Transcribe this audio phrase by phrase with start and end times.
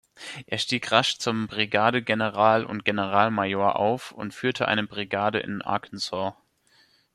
[0.47, 6.33] Er stieg rasch zum Brigadegeneral und Generalmajor auf und führte eine Brigade in Arkansas.